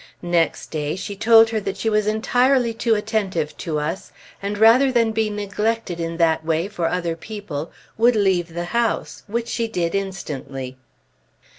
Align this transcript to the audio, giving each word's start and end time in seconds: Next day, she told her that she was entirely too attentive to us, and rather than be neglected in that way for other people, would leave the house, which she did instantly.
Next 0.23 0.71
day, 0.71 0.95
she 0.95 1.15
told 1.15 1.49
her 1.51 1.59
that 1.59 1.77
she 1.77 1.87
was 1.87 2.07
entirely 2.07 2.73
too 2.73 2.95
attentive 2.95 3.55
to 3.57 3.77
us, 3.77 4.11
and 4.41 4.57
rather 4.57 4.91
than 4.91 5.11
be 5.11 5.29
neglected 5.29 5.99
in 5.99 6.17
that 6.17 6.43
way 6.43 6.67
for 6.67 6.87
other 6.87 7.15
people, 7.15 7.71
would 7.99 8.15
leave 8.15 8.55
the 8.55 8.65
house, 8.73 9.21
which 9.27 9.47
she 9.47 9.67
did 9.67 9.93
instantly. 9.93 10.75